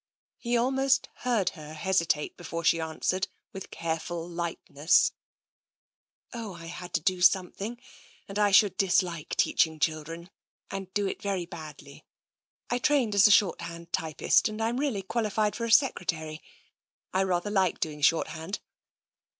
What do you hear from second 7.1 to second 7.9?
something,